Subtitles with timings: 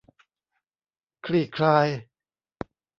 [1.25, 1.87] คลี่คลาย